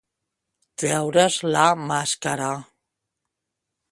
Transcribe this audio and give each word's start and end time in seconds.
Treure's 0.83 1.37
la 1.57 1.67
màscara. 1.83 2.49